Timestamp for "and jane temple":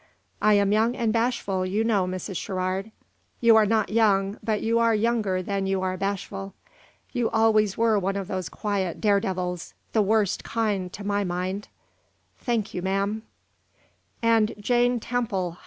14.23-15.51